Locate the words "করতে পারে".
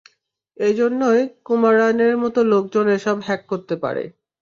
3.47-4.03